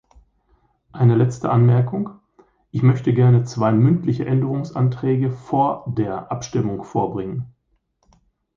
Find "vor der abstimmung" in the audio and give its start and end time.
5.29-6.83